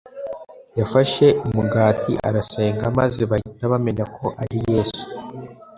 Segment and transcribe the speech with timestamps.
[0.79, 5.03] yafashe umugati arasenga, maze bahita bamenya ko ari Yesu